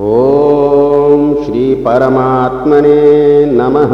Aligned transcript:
ॐ 0.00 1.44
श्रीपरमात्मने 1.44 3.46
नमः। 3.46 3.92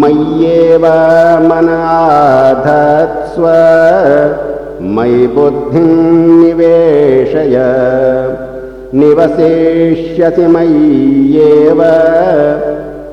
मय्येव 0.00 0.84
मनाधत्स्व 1.48 3.44
मयि 4.82 5.26
बुद्धिं 5.26 5.92
निवेशय। 6.42 7.56
निवसिष्यसि 8.94 10.46
मय्येव। 10.46 11.80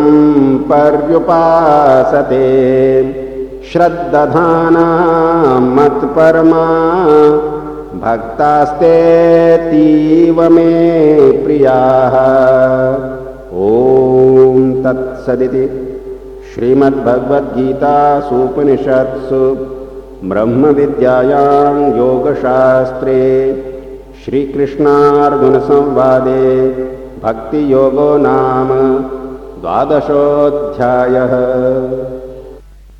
पर्युपासते। 0.71 2.49
श्रद्दधाना 3.71 4.87
मत्परमा 5.75 6.65
भक्तास्तेतीव 8.03 8.87
मे 10.49 10.73
प्रियाः। 11.45 12.15
ॐ 13.69 13.71
तत्सदिति 14.83 15.63
श्रीमद्भगवद्गीतासूपनिषत्सु 16.51 19.41
ब्रह्मविद्यायां 20.31 21.75
योगशास्त्रे 21.97 23.19
श्रीकृष्णार्जुनसंवादे 24.23 26.41
भक्तियोगो 27.23 28.09
नाम 28.25 28.69
द्वादशोऽध्यायः 29.61 31.33